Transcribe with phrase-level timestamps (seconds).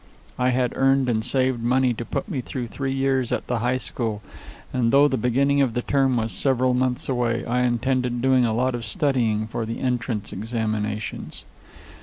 [0.39, 3.77] I had earned and saved money to put me through three years at the high
[3.77, 4.23] school,
[4.73, 8.51] and though the beginning of the term was several months away, I intended doing a
[8.55, 11.43] lot of studying for the entrance examinations.